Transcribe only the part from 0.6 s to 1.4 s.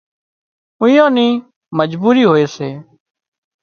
اويئان نِي